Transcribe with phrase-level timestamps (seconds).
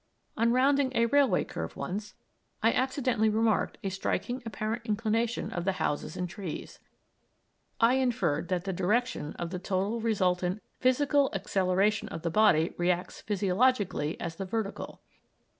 [0.35, 2.15] On rounding a railway curve once,
[2.63, 6.79] I accidentally remarked a striking apparent inclination of the houses and trees.
[7.79, 13.21] I inferred that the direction of the total resultant physical acceleration of the body reacts
[13.21, 15.03] physiologically as the vertical.